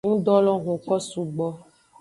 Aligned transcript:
Ngdo 0.11 0.35
lo 0.45 0.53
huko 0.63 0.93
sugbo. 1.09 1.47